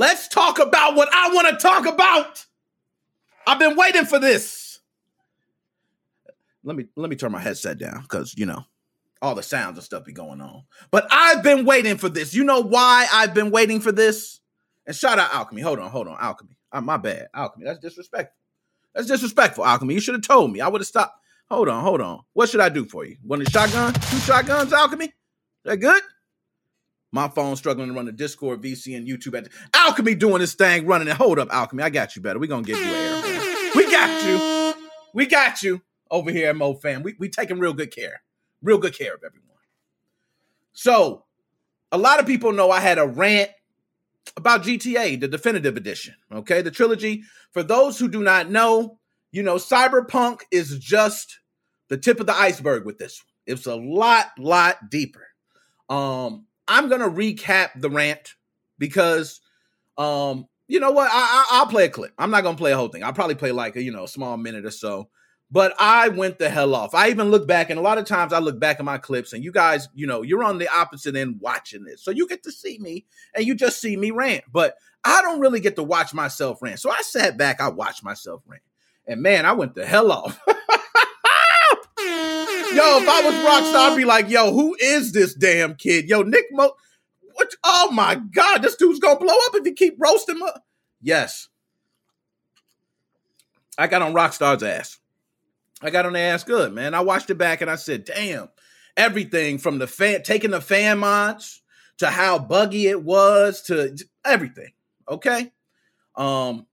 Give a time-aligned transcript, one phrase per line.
[0.00, 2.46] Let's talk about what I want to talk about.
[3.46, 4.80] I've been waiting for this.
[6.64, 8.64] Let me let me turn my headset down because you know
[9.20, 10.62] all the sounds and stuff be going on.
[10.90, 12.32] But I've been waiting for this.
[12.32, 14.40] You know why I've been waiting for this?
[14.86, 15.60] And shout out Alchemy.
[15.60, 16.56] Hold on, hold on, Alchemy.
[16.72, 17.66] Uh, my bad, Alchemy.
[17.66, 18.38] That's disrespectful.
[18.94, 19.92] That's disrespectful, Alchemy.
[19.92, 20.62] You should have told me.
[20.62, 21.20] I would have stopped.
[21.50, 22.22] Hold on, hold on.
[22.32, 23.18] What should I do for you?
[23.22, 23.92] One shotgun?
[23.92, 25.12] Two shotguns, Alchemy?
[25.66, 26.02] That good?
[27.12, 29.36] My phone struggling to run the Discord, VC, and YouTube.
[29.36, 31.16] At the, Alchemy doing this thing, running it.
[31.16, 31.82] Hold up, Alchemy.
[31.82, 32.38] I got you better.
[32.38, 33.22] we going to give you air.
[33.74, 34.74] We got you.
[35.12, 37.02] We got you over here at Mo Fam.
[37.02, 38.22] We, we taking real good care.
[38.62, 39.46] Real good care of everyone.
[40.72, 41.24] So,
[41.90, 43.50] a lot of people know I had a rant
[44.36, 46.14] about GTA, the definitive edition.
[46.32, 47.24] Okay, the trilogy.
[47.52, 48.98] For those who do not know,
[49.32, 51.40] you know, Cyberpunk is just
[51.88, 53.56] the tip of the iceberg with this one.
[53.56, 55.26] It's a lot, lot deeper.
[55.88, 58.36] Um, I'm gonna recap the rant
[58.78, 59.40] because,
[59.98, 61.10] um, you know what?
[61.12, 62.12] I, will play a clip.
[62.16, 63.02] I'm not gonna play a whole thing.
[63.02, 65.10] I'll probably play like a you know small minute or so.
[65.50, 66.94] But I went the hell off.
[66.94, 69.32] I even look back, and a lot of times I look back at my clips,
[69.32, 72.44] and you guys, you know, you're on the opposite end watching this, so you get
[72.44, 74.44] to see me, and you just see me rant.
[74.52, 76.78] But I don't really get to watch myself rant.
[76.78, 78.62] So I sat back, I watched myself rant,
[79.08, 80.40] and man, I went the hell off.
[82.74, 86.08] Yo, if I was Rockstar, I'd be like, yo, who is this damn kid?
[86.08, 86.70] Yo, Nick Mo.
[87.32, 87.52] What?
[87.64, 90.48] Oh my God, this dude's gonna blow up if you keep roasting him.
[91.02, 91.48] Yes.
[93.76, 94.98] I got on Rockstar's ass.
[95.82, 96.94] I got on their ass good, man.
[96.94, 98.48] I watched it back and I said, damn,
[98.96, 101.62] everything from the fan taking the fan mods
[101.98, 104.70] to how buggy it was to everything.
[105.08, 105.50] Okay.
[106.14, 106.66] Um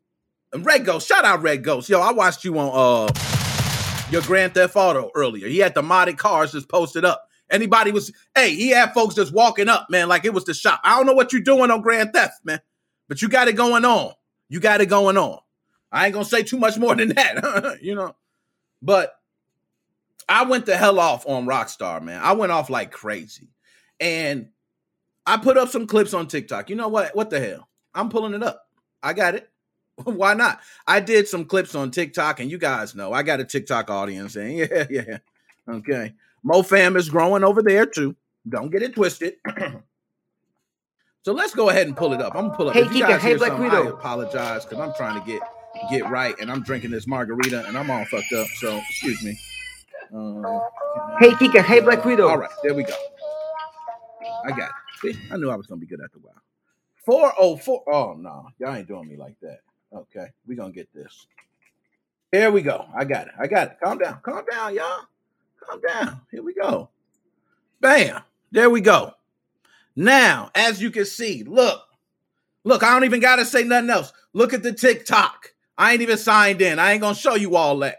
[0.53, 1.89] and Red Ghost, shout out Red Ghost.
[1.89, 3.36] Yo, I watched you on uh
[4.11, 5.47] your Grand Theft Auto earlier.
[5.47, 7.27] He had the modded cars just posted up.
[7.49, 10.81] Anybody was, hey, he had folks just walking up, man, like it was the shop.
[10.83, 12.59] I don't know what you're doing on Grand Theft, man,
[13.07, 14.13] but you got it going on.
[14.49, 15.39] You got it going on.
[15.91, 18.15] I ain't gonna say too much more than that, you know.
[18.81, 19.13] But
[20.27, 22.21] I went the hell off on Rockstar, man.
[22.21, 23.49] I went off like crazy.
[23.99, 24.49] And
[25.25, 26.69] I put up some clips on TikTok.
[26.69, 27.15] You know what?
[27.15, 27.67] What the hell?
[27.93, 28.67] I'm pulling it up.
[29.01, 29.49] I got it.
[30.03, 30.59] Why not?
[30.85, 34.35] I did some clips on TikTok, and you guys know I got a TikTok audience,
[34.35, 35.17] and yeah, yeah.
[35.67, 36.13] Okay.
[36.43, 38.15] Mo fam is growing over there too.
[38.47, 39.35] Don't get it twisted.
[41.23, 42.35] so let's go ahead and pull it up.
[42.35, 42.75] I'm gonna pull up.
[42.75, 43.87] Hey, Kika, hey, Black Widow.
[43.87, 45.41] I apologize because I'm trying to get
[45.89, 48.47] get right, and I'm drinking this margarita, and I'm all fucked up.
[48.59, 49.37] So excuse me.
[50.15, 50.59] Uh,
[51.19, 52.29] hey, Kika, hey, Black Widow.
[52.29, 52.93] All right, there we go.
[54.45, 55.13] I got it.
[55.13, 56.41] See, I knew I was gonna be good after a while.
[57.05, 57.83] 404.
[57.91, 59.61] Oh no, y'all ain't doing me like that.
[59.93, 61.27] Okay, we gonna get this.
[62.31, 62.85] Here we go.
[62.95, 63.33] I got it.
[63.39, 63.77] I got it.
[63.81, 64.19] Calm down.
[64.21, 65.05] Calm down, y'all.
[65.63, 66.21] Calm down.
[66.29, 66.89] Here we go.
[67.79, 68.21] Bam.
[68.51, 69.13] There we go.
[69.95, 71.81] Now, as you can see, look,
[72.63, 74.13] look, I don't even gotta say nothing else.
[74.33, 75.53] Look at the TikTok.
[75.77, 76.79] I ain't even signed in.
[76.79, 77.97] I ain't gonna show you all that.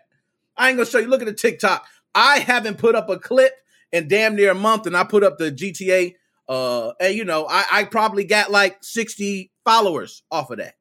[0.56, 1.08] I ain't gonna show you.
[1.08, 1.86] Look at the TikTok.
[2.14, 3.52] I haven't put up a clip
[3.92, 6.14] in damn near a month, and I put up the GTA.
[6.48, 10.74] Uh, and you know, I, I probably got like 60 followers off of that.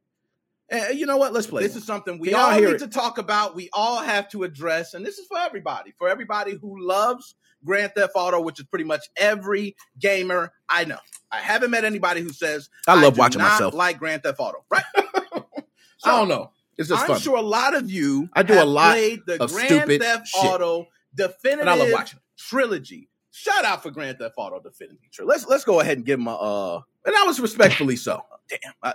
[0.70, 1.34] And you know what?
[1.34, 1.64] Let's play.
[1.64, 1.80] This one.
[1.80, 2.80] is something we all need it?
[2.80, 3.56] to talk about.
[3.56, 5.94] We all have to address, and this is for everybody.
[5.98, 11.00] For everybody who loves Grand Theft Auto, which is pretty much every gamer I know.
[11.32, 14.66] I haven't met anybody who says I love I watching myself like Grand Theft Auto.
[14.70, 14.84] Right?
[14.96, 15.04] so,
[16.06, 16.52] I don't know.
[16.78, 17.20] It's just I'm fun.
[17.20, 20.28] sure a lot of you I do a lot played the of Grand stupid Theft
[20.28, 20.44] shit.
[20.46, 22.20] Auto definitive And I love watching.
[22.38, 23.10] trilogy.
[23.32, 25.32] Shout out for Grand Theft Auto Definitive Trilogy.
[25.32, 28.22] Let's let's go ahead and give him a uh, and I was respectfully so.
[28.50, 28.94] Damn, I,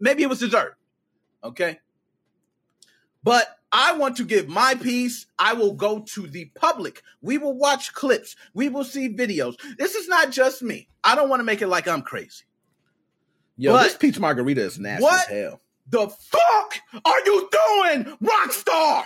[0.00, 0.76] maybe it was deserved.
[1.44, 1.78] Okay,
[3.24, 5.26] but I want to give my piece.
[5.38, 7.02] I will go to the public.
[7.20, 8.36] We will watch clips.
[8.54, 9.56] We will see videos.
[9.78, 10.88] This is not just me.
[11.02, 12.44] I don't want to make it like I'm crazy.
[13.56, 15.22] Yo, But- this peach margarita is nasty What?
[15.30, 15.60] as hell.
[15.88, 19.04] The fuck are you doing, Rockstar?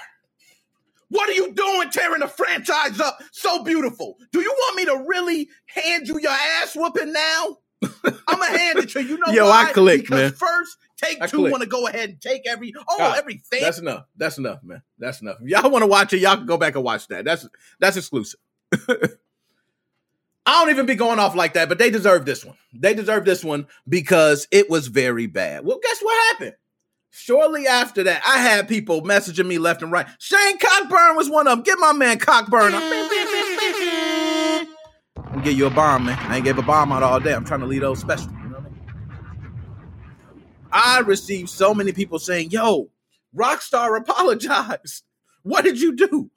[1.09, 4.19] What are you doing tearing the franchise up so beautiful?
[4.33, 7.59] Do you want me to really hand you your ass whooping now?
[7.83, 9.11] I'm gonna hand it to you.
[9.11, 9.67] You know Yo, why?
[9.69, 10.33] I clicked, because man.
[10.33, 13.61] first, take I two want to go ahead and take every oh Ah, everything.
[13.63, 14.05] That's enough.
[14.17, 14.83] That's enough, man.
[14.99, 15.37] That's enough.
[15.43, 17.25] If y'all want to watch it, y'all can go back and watch that.
[17.25, 17.47] That's
[17.79, 18.41] that's exclusive.
[20.49, 22.57] I don't even be going off like that, but they deserve this one.
[22.73, 25.65] They deserve this one because it was very bad.
[25.65, 26.55] Well, guess what happened?
[27.11, 30.07] Shortly after that, I had people messaging me left and right.
[30.19, 31.63] Shane Cockburn was one of them.
[31.63, 32.75] Get my man Cockburn.
[32.75, 32.91] I'm
[35.31, 36.19] gonna give you a bomb, man.
[36.21, 37.35] I ain't gave a bomb out all day.
[37.35, 38.31] I'm trying to leave those special.
[40.77, 42.91] I received so many people saying, "Yo,
[43.35, 45.05] Rockstar apologized.
[45.43, 46.31] What did you do?"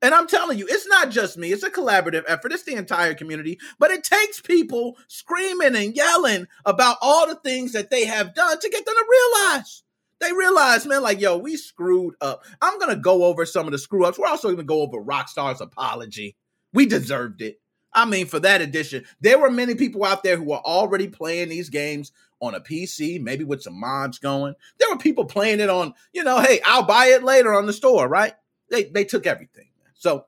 [0.00, 2.52] And I'm telling you, it's not just me, it's a collaborative effort.
[2.52, 3.58] It's the entire community.
[3.78, 8.58] But it takes people screaming and yelling about all the things that they have done
[8.58, 9.84] to get them to realize.
[10.20, 12.44] They realize, man, like, yo, we screwed up.
[12.60, 14.18] I'm going to go over some of the screw ups.
[14.18, 16.36] We're also going to go over Rockstar's apology.
[16.72, 17.60] We deserved it.
[17.94, 21.50] I mean, for that edition, there were many people out there who were already playing
[21.50, 22.10] these games
[22.42, 24.54] on a PC, maybe with some mods going.
[24.78, 27.72] There were people playing it on, you know, hey, I'll buy it later on the
[27.72, 28.34] store, right?
[28.70, 29.68] They they took everything.
[29.94, 30.26] So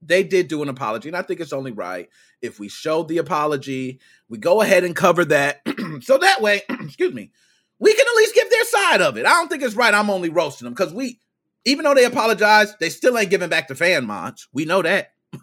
[0.00, 2.08] they did do an apology, and I think it's only right
[2.44, 5.62] if we show the apology, we go ahead and cover that.
[6.02, 7.32] so that way, excuse me,
[7.78, 9.26] we can at least give their side of it.
[9.26, 9.94] I don't think it's right.
[9.94, 11.20] I'm only roasting them because we,
[11.64, 14.46] even though they apologize, they still ain't giving back the fan mods.
[14.52, 15.12] We know that.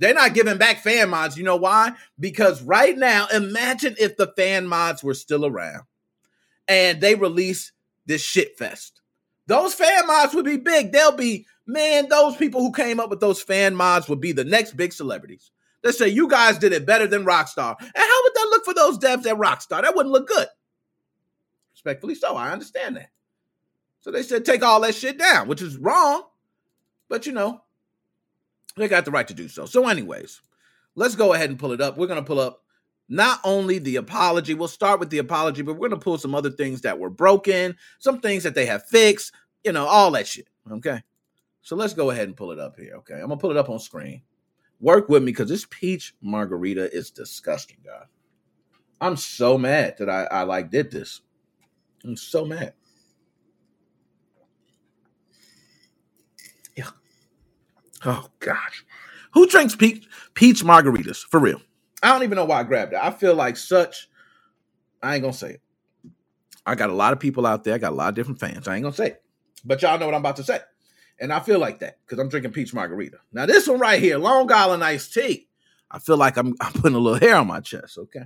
[0.00, 1.36] They're not giving back fan mods.
[1.36, 1.92] You know why?
[2.18, 5.82] Because right now, imagine if the fan mods were still around
[6.66, 7.72] and they release
[8.06, 9.02] this shit fest.
[9.46, 10.90] Those fan mods would be big.
[10.90, 14.44] They'll be, man, those people who came up with those fan mods would be the
[14.44, 15.50] next big celebrities.
[15.82, 17.76] They say, you guys did it better than Rockstar.
[17.78, 19.82] And how would that look for those devs at Rockstar?
[19.82, 20.48] That wouldn't look good.
[21.74, 22.36] Respectfully so.
[22.36, 23.10] I understand that.
[24.00, 26.22] So they said, take all that shit down, which is wrong.
[27.10, 27.62] But you know,
[28.80, 29.66] they got the right to do so.
[29.66, 30.40] So, anyways,
[30.94, 31.96] let's go ahead and pull it up.
[31.96, 32.62] We're going to pull up
[33.08, 36.34] not only the apology, we'll start with the apology, but we're going to pull some
[36.34, 39.32] other things that were broken, some things that they have fixed,
[39.64, 40.48] you know, all that shit.
[40.70, 41.02] Okay.
[41.62, 42.94] So let's go ahead and pull it up here.
[42.98, 43.14] Okay.
[43.14, 44.22] I'm going to pull it up on screen.
[44.80, 48.06] Work with me because this peach margarita is disgusting, guys.
[49.00, 51.20] I'm so mad that I, I like did this.
[52.04, 52.74] I'm so mad.
[58.04, 58.84] Oh gosh.
[59.32, 61.18] Who drinks peach peach margaritas?
[61.18, 61.60] For real.
[62.02, 63.00] I don't even know why I grabbed it.
[63.02, 64.08] I feel like such
[65.02, 65.62] I ain't gonna say it.
[66.66, 67.74] I got a lot of people out there.
[67.74, 68.68] I got a lot of different fans.
[68.68, 69.22] I ain't gonna say it.
[69.64, 70.60] But y'all know what I'm about to say.
[71.18, 73.18] And I feel like that because I'm drinking peach margarita.
[73.32, 75.48] Now, this one right here, Long Island iced tea.
[75.90, 78.24] I feel like I'm, I'm putting a little hair on my chest, okay?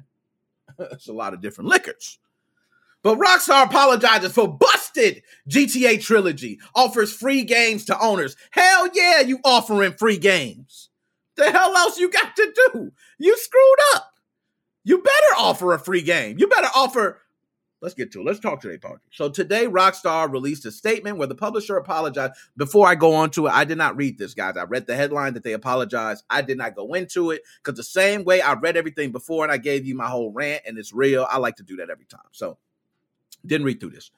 [0.78, 2.18] it's a lot of different liquors.
[3.02, 4.48] But Rockstar apologizes for
[5.48, 8.36] GTA trilogy, offers free games to owners.
[8.50, 10.90] Hell yeah, you offering free games.
[11.36, 12.92] The hell else you got to do?
[13.18, 14.12] You screwed up.
[14.84, 16.38] You better offer a free game.
[16.38, 17.20] You better offer.
[17.80, 18.26] Let's get to it.
[18.26, 19.02] Let's talk today, party.
[19.10, 22.32] So today, Rockstar released a statement where the publisher apologized.
[22.56, 24.56] Before I go on to it, I did not read this, guys.
[24.56, 26.24] I read the headline that they apologized.
[26.30, 29.52] I did not go into it because the same way I read everything before and
[29.52, 32.06] I gave you my whole rant and it's real, I like to do that every
[32.06, 32.20] time.
[32.32, 32.56] So
[33.44, 34.10] didn't read through this.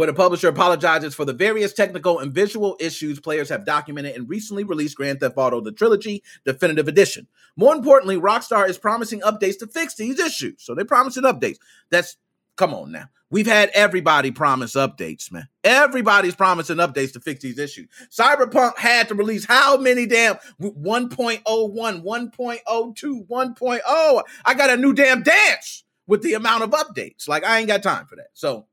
[0.00, 4.26] Where the publisher apologizes for the various technical and visual issues players have documented in
[4.26, 7.26] recently released Grand Theft Auto The Trilogy Definitive Edition.
[7.54, 10.62] More importantly, Rockstar is promising updates to fix these issues.
[10.62, 11.58] So they're promising updates.
[11.90, 12.16] That's,
[12.56, 13.10] come on now.
[13.28, 15.48] We've had everybody promise updates, man.
[15.64, 17.88] Everybody's promising updates to fix these issues.
[18.10, 24.22] Cyberpunk had to release how many damn 1.01, 1.02, 1.0.
[24.46, 27.28] I got a new damn dance with the amount of updates.
[27.28, 28.28] Like, I ain't got time for that.
[28.32, 28.64] So,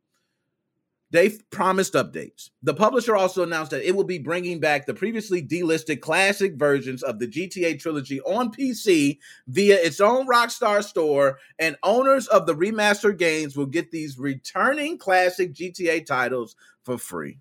[1.11, 2.49] They've promised updates.
[2.63, 7.01] The publisher also announced that it will be bringing back the previously delisted classic versions
[7.01, 12.55] of the GTA trilogy on PC via its own Rockstar store, and owners of the
[12.55, 17.37] remastered games will get these returning classic GTA titles for free.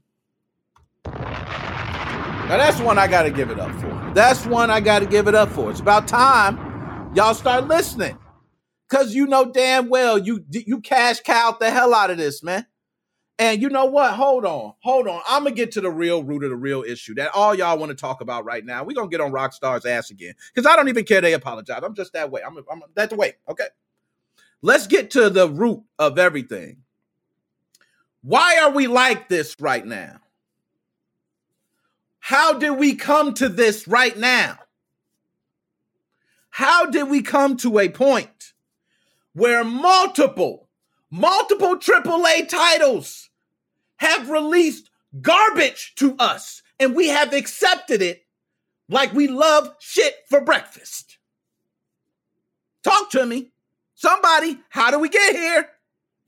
[1.04, 4.12] Now, that's one I got to give it up for.
[4.14, 5.70] That's one I got to give it up for.
[5.70, 6.66] It's about time
[7.16, 8.18] y'all start listening.
[8.88, 12.66] Cause you know damn well you you cash cow the hell out of this, man.
[13.38, 14.14] And you know what?
[14.14, 15.20] Hold on, hold on.
[15.28, 17.90] I'm gonna get to the real root of the real issue that all y'all want
[17.90, 18.82] to talk about right now.
[18.82, 21.82] We're gonna get on Rockstar's ass again because I don't even care they apologize.
[21.82, 22.40] I'm just that way.
[22.46, 23.34] I'm, I'm that way.
[23.48, 23.66] Okay.
[24.62, 26.78] Let's get to the root of everything.
[28.22, 30.20] Why are we like this right now?
[32.18, 34.58] How did we come to this right now?
[36.50, 38.54] How did we come to a point
[39.34, 40.65] where multiple,
[41.16, 43.30] multiple AAA titles
[43.96, 44.90] have released
[45.22, 48.24] garbage to us and we have accepted it
[48.88, 51.18] like we love shit for breakfast.
[52.84, 53.50] Talk to me.
[53.94, 55.70] Somebody, how do we get here?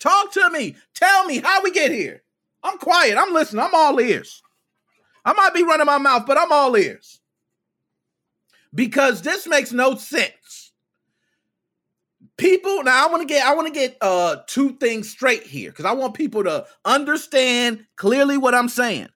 [0.00, 0.74] Talk to me.
[0.94, 2.22] Tell me how we get here.
[2.62, 3.18] I'm quiet.
[3.18, 3.62] I'm listening.
[3.62, 4.42] I'm all ears.
[5.24, 7.20] I might be running my mouth, but I'm all ears.
[8.74, 10.67] Because this makes no sense.
[12.38, 15.70] People, now I want to get I want to get uh two things straight here
[15.70, 19.08] because I want people to understand clearly what I'm saying.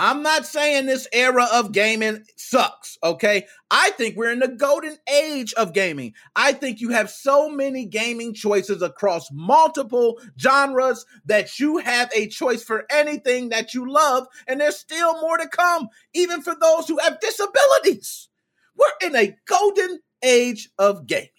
[0.00, 3.46] I'm not saying this era of gaming sucks, okay?
[3.68, 6.14] I think we're in the golden age of gaming.
[6.36, 12.28] I think you have so many gaming choices across multiple genres that you have a
[12.28, 16.86] choice for anything that you love, and there's still more to come, even for those
[16.86, 18.28] who have disabilities.
[18.76, 21.30] We're in a golden age of gaming.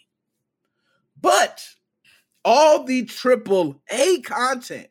[1.22, 1.68] But
[2.46, 4.88] all the triple A content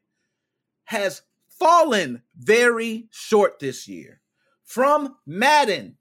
[0.84, 4.20] has fallen very short this year.
[4.64, 5.96] From Madden,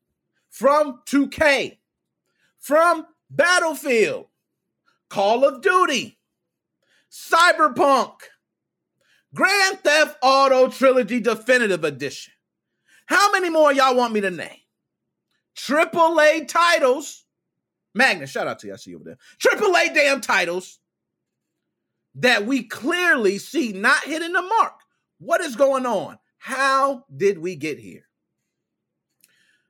[0.49, 1.77] from 2K,
[2.59, 4.27] from Battlefield,
[5.09, 6.19] Call of Duty,
[7.09, 8.13] Cyberpunk,
[9.33, 12.33] Grand Theft Auto Trilogy Definitive Edition.
[13.05, 14.59] How many more y'all want me to name?
[15.55, 17.23] Triple A titles.
[17.97, 18.73] Magnus, shout out to you.
[18.73, 19.17] I see you over there.
[19.39, 20.79] Triple A damn titles
[22.15, 24.73] that we clearly see not hitting the mark.
[25.19, 26.17] What is going on?
[26.37, 28.03] How did we get here?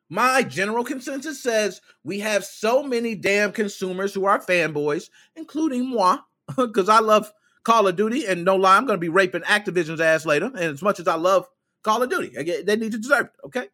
[0.09, 6.19] My general consensus says we have so many damn consumers who are fanboys, including moi,
[6.55, 7.31] because I love
[7.63, 10.45] Call of Duty, and no lie, I'm going to be raping Activision's ass later.
[10.45, 11.47] And as much as I love
[11.83, 13.67] Call of Duty, I get, they need to deserve it, okay?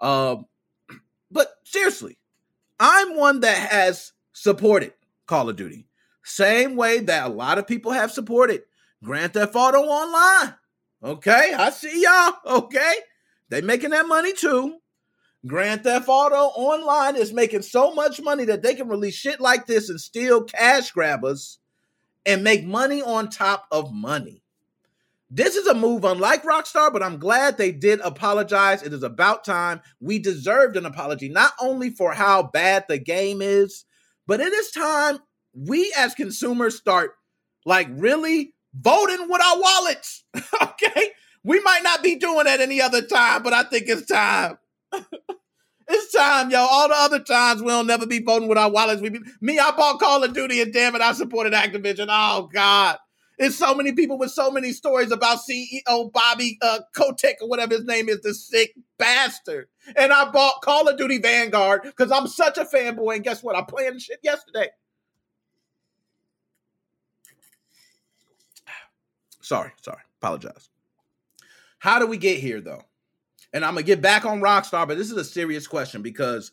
[0.00, 0.46] Um,
[1.30, 2.18] but seriously,
[2.84, 4.92] I'm one that has supported
[5.28, 5.86] Call of Duty,
[6.24, 8.62] same way that a lot of people have supported
[9.04, 10.56] Grand Theft Auto Online.
[11.00, 12.34] Okay, I see y'all.
[12.44, 12.94] Okay,
[13.50, 14.78] they making that money too.
[15.46, 19.66] Grand Theft Auto Online is making so much money that they can release shit like
[19.66, 21.60] this and steal cash grabbers
[22.26, 24.41] and make money on top of money.
[25.34, 28.82] This is a move unlike Rockstar, but I'm glad they did apologize.
[28.82, 29.80] It is about time.
[29.98, 33.86] We deserved an apology, not only for how bad the game is,
[34.26, 35.20] but it is time
[35.54, 37.12] we as consumers start
[37.64, 40.22] like really voting with our wallets.
[40.62, 41.10] okay?
[41.44, 44.58] We might not be doing that any other time, but I think it's time.
[45.88, 46.58] it's time, yo.
[46.58, 49.00] All the other times we'll never be voting with our wallets.
[49.00, 52.08] We be, me, I bought Call of Duty, and damn it, I supported Activision.
[52.10, 52.98] Oh God.
[53.42, 57.74] It's so many people with so many stories about CEO Bobby uh, Kotick or whatever
[57.74, 59.66] his name is, the sick bastard.
[59.96, 63.16] And I bought Call of Duty Vanguard because I'm such a fanboy.
[63.16, 63.56] And guess what?
[63.56, 64.68] I played shit yesterday.
[69.40, 70.02] Sorry, sorry.
[70.20, 70.68] Apologize.
[71.80, 72.84] How do we get here though?
[73.52, 76.52] And I'm gonna get back on Rockstar, but this is a serious question because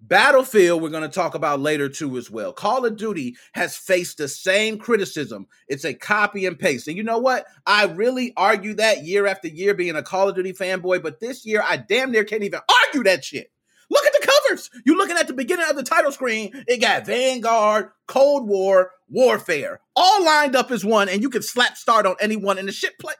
[0.00, 2.52] Battlefield, we're going to talk about later too, as well.
[2.52, 5.46] Call of Duty has faced the same criticism.
[5.68, 6.86] It's a copy and paste.
[6.86, 7.46] And you know what?
[7.66, 11.46] I really argue that year after year being a Call of Duty fanboy, but this
[11.46, 13.50] year I damn near can't even argue that shit.
[13.90, 14.70] Look at the covers.
[14.84, 16.50] You're looking at the beginning of the title screen.
[16.66, 21.76] It got Vanguard, Cold War, Warfare, all lined up as one, and you can slap
[21.76, 23.14] start on anyone in the shit play.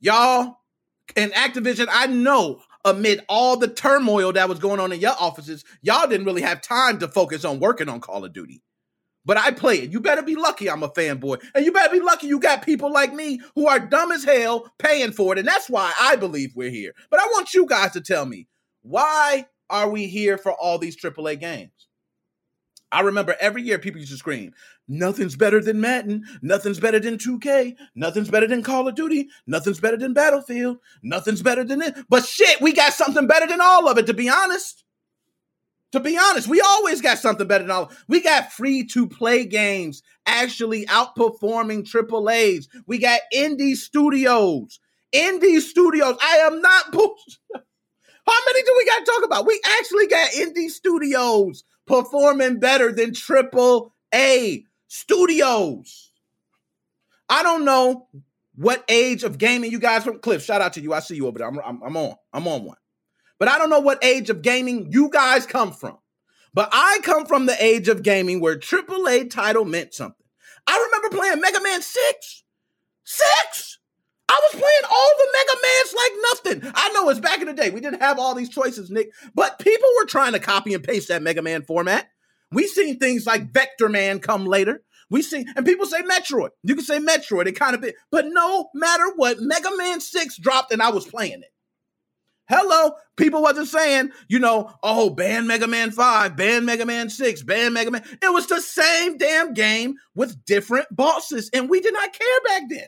[0.00, 0.58] Y'all,
[1.16, 5.64] and Activision, I know amid all the turmoil that was going on in your offices,
[5.82, 8.62] y'all didn't really have time to focus on working on Call of Duty.
[9.24, 9.90] But I play it.
[9.90, 11.42] You better be lucky I'm a fanboy.
[11.54, 14.72] And you better be lucky you got people like me who are dumb as hell
[14.78, 15.38] paying for it.
[15.38, 16.94] And that's why I believe we're here.
[17.10, 18.48] But I want you guys to tell me
[18.82, 21.88] why are we here for all these AAA games?
[22.92, 24.52] I remember every year people used to scream,
[24.90, 29.80] nothing's better than Madden, nothing's better than 2K, nothing's better than Call of Duty, nothing's
[29.80, 31.94] better than Battlefield, nothing's better than it.
[32.08, 34.84] But shit, we got something better than all of it, to be honest.
[35.92, 37.90] To be honest, we always got something better than all.
[38.06, 42.66] We got free to play games actually outperforming AAAs.
[42.86, 44.78] We got indie studios.
[45.12, 46.16] Indie studios.
[46.22, 49.46] I am not How many do we got to talk about?
[49.46, 56.10] We actually got indie studios performing better than triple A studios.
[57.28, 58.08] I don't know
[58.56, 60.44] what age of gaming you guys from Cliff.
[60.44, 60.92] Shout out to you.
[60.92, 61.48] I see you over there.
[61.48, 62.16] I'm, I'm, I'm on.
[62.32, 62.76] I'm on one.
[63.38, 65.96] But I don't know what age of gaming you guys come from.
[66.52, 70.26] But I come from the age of gaming where AAA title meant something.
[70.66, 72.42] I remember playing Mega Man 6.
[73.04, 73.78] Six!
[74.28, 76.72] I was playing all the Mega Mans like nothing.
[76.74, 77.70] I know it's back in the day.
[77.70, 81.08] We didn't have all these choices, Nick, but people were trying to copy and paste
[81.08, 82.08] that Mega Man format.
[82.52, 84.82] We seen things like Vector Man come later.
[85.08, 86.50] We see, and people say Metroid.
[86.62, 90.38] You can say Metroid, it kind of bit, but no matter what, Mega Man 6
[90.38, 91.52] dropped and I was playing it.
[92.48, 97.42] Hello, people wasn't saying, you know, oh, ban Mega Man 5, ban Mega Man 6,
[97.42, 98.04] ban Mega Man.
[98.22, 102.62] It was the same damn game with different bosses, and we did not care back
[102.68, 102.86] then.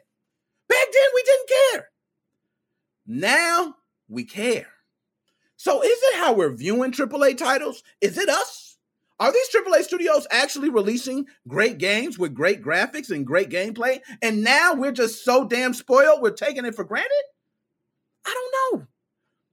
[0.69, 1.89] Back then, we didn't care.
[3.07, 3.75] Now
[4.09, 4.67] we care.
[5.57, 7.85] So, is it how we're viewing AAA titles?
[8.01, 8.72] Is it us?
[9.23, 14.01] Are these AAA studios actually releasing great games with great graphics and great gameplay?
[14.21, 17.23] And now we're just so damn spoiled, we're taking it for granted?
[18.27, 18.87] I don't know.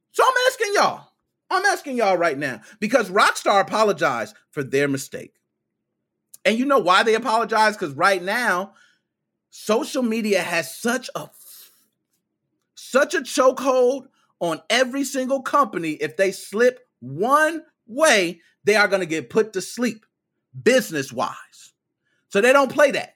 [0.10, 1.12] So I'm asking y'all.
[1.52, 5.36] I'm asking y'all right now because Rockstar apologized for their mistake.
[6.44, 7.78] And you know why they apologize?
[7.78, 8.74] Because right now,
[9.52, 11.30] social media has such a
[12.74, 14.08] such a chokehold
[14.40, 15.92] on every single company.
[15.92, 20.06] If they slip one way, they are going to get put to sleep
[20.62, 21.74] business wise.
[22.28, 23.16] So they don't play that.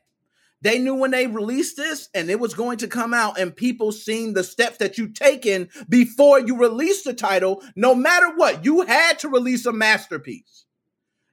[0.62, 3.92] They knew when they released this and it was going to come out, and people
[3.92, 7.62] seen the steps that you taken before you released the title.
[7.76, 10.66] No matter what, you had to release a masterpiece.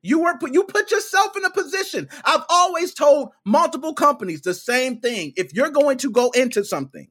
[0.02, 2.08] You were you put yourself in a position.
[2.24, 5.32] I've always told multiple companies the same thing.
[5.36, 7.08] If you're going to go into something,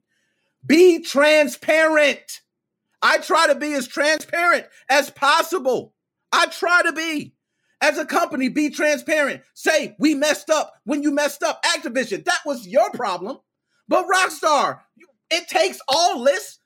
[0.65, 2.41] be transparent.
[3.01, 5.93] I try to be as transparent as possible.
[6.31, 7.33] I try to be.
[7.81, 9.41] As a company, be transparent.
[9.53, 11.63] Say, we messed up when you messed up.
[11.63, 13.37] Activision, that was your problem.
[13.87, 14.79] But Rockstar,
[15.31, 16.59] it takes all this.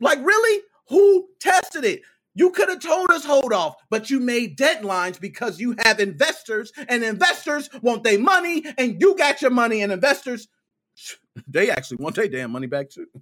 [0.00, 0.62] Like, really?
[0.88, 2.02] Who tested it?
[2.34, 6.72] You could have told us hold off, but you made deadlines because you have investors,
[6.88, 10.48] and investors want their money, and you got your money, and investors,
[11.46, 13.06] they actually want their damn money back too.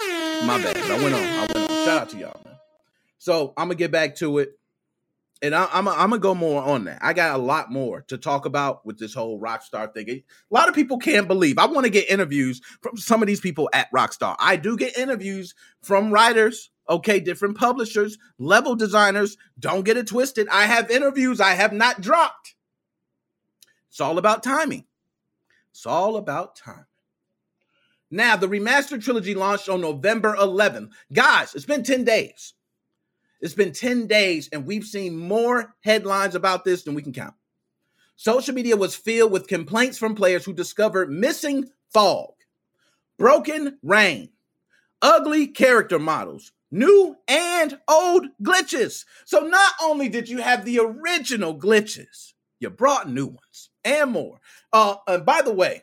[0.00, 0.76] My bad.
[0.76, 1.22] I went on.
[1.22, 1.68] I went on.
[1.84, 2.53] Shout out to y'all, man.
[3.24, 4.58] So I'm gonna get back to it
[5.40, 6.98] and I, am I'm gonna go more on that.
[7.00, 10.10] I got a lot more to talk about with this whole Rockstar thing.
[10.10, 11.56] A lot of people can't believe.
[11.56, 14.36] I want to get interviews from some of these people at Rockstar.
[14.38, 19.38] I do get interviews from writers, okay, different publishers, level designers.
[19.58, 20.46] Don't get it twisted.
[20.50, 22.56] I have interviews I have not dropped.
[23.88, 24.84] It's all about timing.
[25.70, 26.84] It's all about time.
[28.10, 30.90] Now, the remastered trilogy launched on November 11th.
[31.10, 32.52] Guys, it's been 10 days.
[33.40, 37.34] It's been 10 days, and we've seen more headlines about this than we can count.
[38.16, 42.34] Social media was filled with complaints from players who discovered missing fog,
[43.18, 44.30] broken rain,
[45.02, 49.04] ugly character models, new and old glitches.
[49.24, 54.40] So not only did you have the original glitches, you brought new ones and more.
[54.72, 55.82] Uh, and by the way,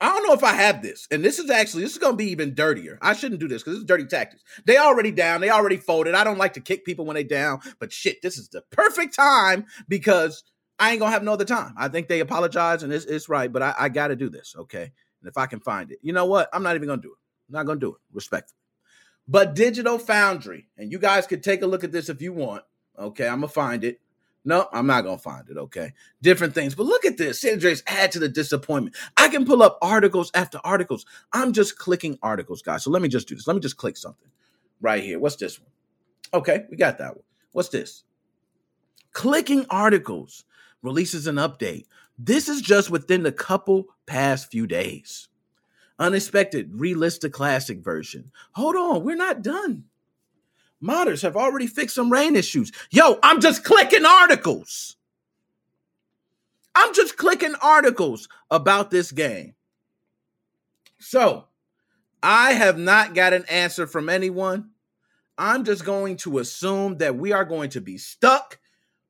[0.00, 2.16] I don't know if I have this, and this is actually this is going to
[2.16, 2.98] be even dirtier.
[3.02, 4.42] I shouldn't do this because this is dirty tactics.
[4.64, 6.14] They already down, they already folded.
[6.14, 9.14] I don't like to kick people when they down, but shit, this is the perfect
[9.14, 10.42] time because
[10.78, 11.74] I ain't gonna have no other time.
[11.76, 14.54] I think they apologize and it's, it's right, but I, I got to do this,
[14.58, 14.84] okay?
[14.84, 16.48] And if I can find it, you know what?
[16.54, 17.18] I'm not even gonna do it.
[17.48, 18.56] I'm not gonna do it, respectfully.
[19.28, 22.64] But Digital Foundry, and you guys could take a look at this if you want.
[22.98, 24.00] Okay, I'm gonna find it.
[24.44, 25.56] No, I'm not gonna find it.
[25.56, 26.74] Okay, different things.
[26.74, 27.40] But look at this.
[27.40, 28.96] San Andreas add to the disappointment.
[29.16, 31.04] I can pull up articles after articles.
[31.32, 32.84] I'm just clicking articles, guys.
[32.84, 33.46] So let me just do this.
[33.46, 34.30] Let me just click something
[34.80, 35.18] right here.
[35.18, 35.68] What's this one?
[36.32, 37.24] Okay, we got that one.
[37.52, 38.04] What's this?
[39.12, 40.44] Clicking articles
[40.82, 41.84] releases an update.
[42.18, 45.28] This is just within the couple past few days.
[45.98, 48.30] Unexpected relist the classic version.
[48.52, 49.84] Hold on, we're not done.
[50.82, 52.72] Modders have already fixed some rain issues.
[52.90, 54.96] Yo, I'm just clicking articles.
[56.74, 59.54] I'm just clicking articles about this game.
[60.98, 61.46] So,
[62.22, 64.70] I have not got an answer from anyone.
[65.36, 68.58] I'm just going to assume that we are going to be stuck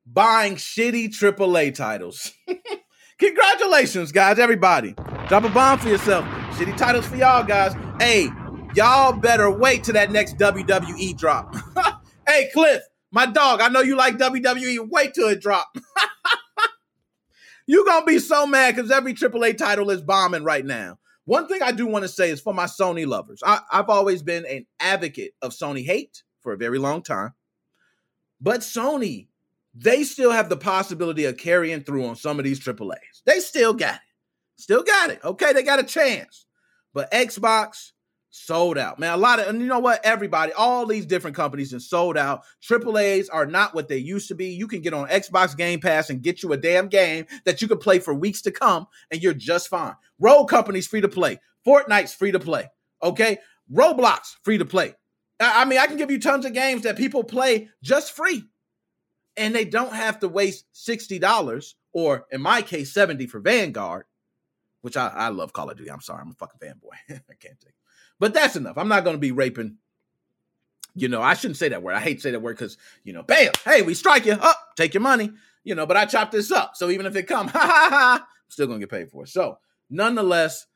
[0.05, 2.31] buying shitty AAA titles.
[3.19, 4.93] Congratulations, guys, everybody.
[5.27, 6.25] Drop a bomb for yourself.
[6.55, 7.73] Shitty titles for y'all, guys.
[7.99, 8.29] Hey,
[8.73, 11.55] Y'all better wait till that next WWE drop.
[12.27, 12.81] hey, Cliff,
[13.11, 14.87] my dog, I know you like WWE.
[14.89, 15.67] Wait till it drop.
[17.67, 20.97] you gonna be so mad because every AAA title is bombing right now.
[21.25, 23.43] One thing I do want to say is for my Sony lovers.
[23.45, 27.33] I, I've always been an advocate of Sony hate for a very long time.
[28.39, 29.27] But Sony,
[29.75, 33.21] they still have the possibility of carrying through on some of these AAAs.
[33.25, 34.01] They still got it.
[34.55, 35.19] Still got it.
[35.23, 36.45] Okay, they got a chance.
[36.93, 37.91] But Xbox,
[38.31, 38.97] sold out.
[38.97, 40.03] Man, a lot of, and you know what?
[40.03, 42.43] Everybody, all these different companies and sold out.
[42.61, 44.47] Triple A's are not what they used to be.
[44.47, 47.67] You can get on Xbox Game Pass and get you a damn game that you
[47.67, 49.95] can play for weeks to come, and you're just fine.
[50.19, 51.39] Road companies free to play.
[51.65, 52.69] Fortnite's free to play.
[53.03, 53.37] Okay.
[53.71, 54.95] Roblox free to play.
[55.39, 58.43] I mean, I can give you tons of games that people play just free.
[59.37, 64.05] And they don't have to waste $60 or in my case, 70 for Vanguard,
[64.81, 65.89] which I, I love Call of Duty.
[65.89, 66.95] I'm sorry, I'm a fucking fanboy.
[67.09, 67.73] I can't take
[68.21, 68.77] but that's enough.
[68.77, 69.77] I'm not going to be raping.
[70.93, 71.95] You know, I shouldn't say that word.
[71.95, 74.33] I hate to say that word because, you know, bam, hey, we strike you.
[74.33, 75.31] Up, take your money.
[75.63, 76.75] You know, but I chop this up.
[76.75, 79.23] So even if it come, ha ha ha, I'm still going to get paid for
[79.23, 79.29] it.
[79.29, 79.57] So
[79.89, 80.67] nonetheless,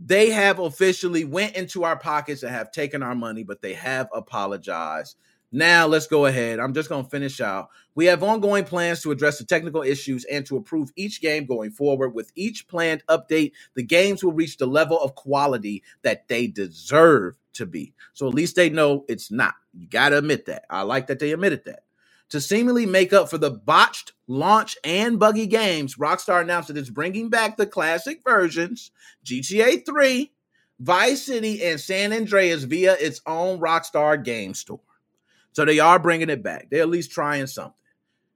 [0.00, 4.08] they have officially went into our pockets and have taken our money, but they have
[4.12, 5.18] apologized.
[5.50, 6.60] Now let's go ahead.
[6.60, 7.70] I'm just going to finish out.
[7.94, 11.70] We have ongoing plans to address the technical issues and to approve each game going
[11.70, 12.14] forward.
[12.14, 17.36] With each planned update, the games will reach the level of quality that they deserve
[17.54, 17.94] to be.
[18.12, 19.54] So at least they know it's not.
[19.72, 20.64] You got to admit that.
[20.68, 21.84] I like that they admitted that.
[22.30, 26.90] To seemingly make up for the botched launch and buggy games, Rockstar announced that it's
[26.90, 28.90] bringing back the classic versions,
[29.24, 30.30] GTA 3,
[30.78, 34.80] Vice City, and San Andreas via its own Rockstar game store.
[35.58, 36.68] So they are bringing it back.
[36.70, 37.74] They're at least trying something.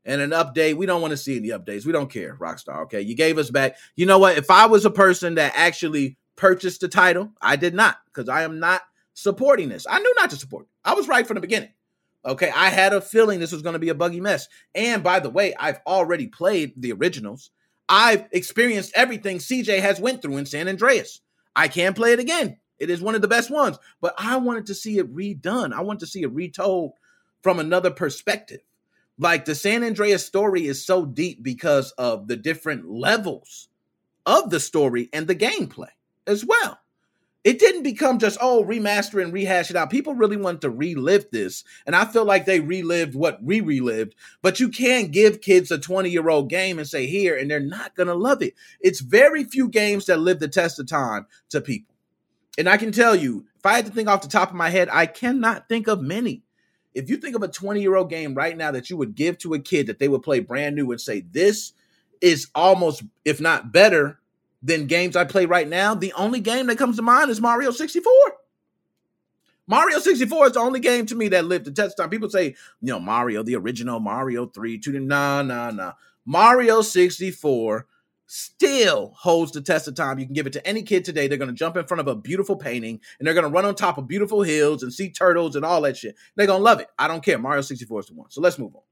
[0.05, 1.87] And an update, we don't want to see any updates.
[1.87, 2.83] We don't care, Rockstar.
[2.83, 3.01] Okay.
[3.01, 3.77] You gave us back.
[3.95, 4.37] You know what?
[4.37, 8.43] If I was a person that actually purchased the title, I did not, because I
[8.43, 8.83] am not
[9.15, 9.87] supporting this.
[9.89, 10.67] I knew not to support.
[10.85, 11.69] I was right from the beginning.
[12.25, 12.51] Okay.
[12.53, 14.49] I had a feeling this was going to be a buggy mess.
[14.75, 17.53] And by the way, I've already played the originals.
[17.89, 21.21] I've experienced everything CJ has went through in San Andreas.
[21.55, 22.59] I can play it again.
[22.81, 25.73] It is one of the best ones, but I wanted to see it redone.
[25.73, 26.95] I wanted to see it retold
[27.43, 28.61] from another perspective.
[29.19, 33.69] Like the San Andreas story is so deep because of the different levels
[34.25, 35.91] of the story and the gameplay
[36.27, 36.79] as well.
[37.45, 39.91] It didn't become just, oh, remaster and rehash it out.
[39.91, 41.65] People really want to relive this.
[41.87, 44.15] And I feel like they relived what we relived.
[44.43, 47.59] But you can't give kids a 20 year old game and say, here, and they're
[47.59, 48.55] not going to love it.
[48.81, 51.97] It's very few games that live the test of time to people.
[52.57, 54.71] And I can tell you, if I had to think off the top of my
[54.71, 56.45] head, I cannot think of many
[56.95, 59.39] if you think of a 20 year old game right now that you would give
[59.39, 61.73] to a kid that they would play brand new and say, this
[62.21, 64.19] is almost, if not better
[64.63, 67.71] than games I play right now, the only game that comes to mind is Mario
[67.71, 68.13] 64.
[69.67, 72.11] Mario 64 is the only game to me that lived the test time.
[72.11, 72.47] People say,
[72.81, 75.93] you know, Mario, the original Mario 3, 2, nah, nah, nah.
[76.25, 77.87] Mario 64
[78.33, 80.19] still holds the test of time.
[80.19, 81.29] You can give it to any kid today.
[81.29, 83.67] They're going to jump in front of a beautiful painting and they're going to run
[83.67, 86.17] on top of beautiful hills and see turtles and all that shit.
[86.35, 86.89] They're going to love it.
[86.99, 87.39] I don't care.
[87.39, 88.31] Mario 64 is the one.
[88.31, 88.83] So let's move on.